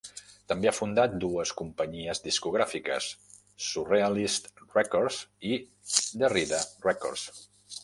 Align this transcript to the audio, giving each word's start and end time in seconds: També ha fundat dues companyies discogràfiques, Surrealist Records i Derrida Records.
També 0.51 0.69
ha 0.69 0.75
fundat 0.75 1.11
dues 1.23 1.51
companyies 1.59 2.21
discogràfiques, 2.29 3.11
Surrealist 3.67 4.49
Records 4.79 5.21
i 5.53 5.55
Derrida 6.25 6.65
Records. 6.91 7.31